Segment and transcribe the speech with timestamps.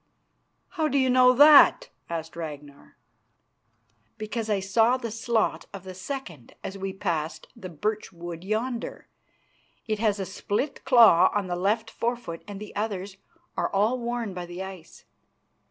[0.69, 2.97] "How do you know that?" asked Ragnar.
[4.17, 9.09] "Because I saw the slot of the second as we passed the birch wood yonder.
[9.85, 13.17] It has a split claw on the left forefoot and the others
[13.55, 15.05] are all worn by the ice."